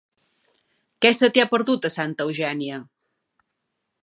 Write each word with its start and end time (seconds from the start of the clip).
Què 1.05 1.11
se 1.17 1.29
t'hi 1.35 1.43
ha 1.43 1.47
perdut, 1.53 1.87
a 1.91 1.93
Santa 1.97 2.29
Eugènia? 2.29 2.81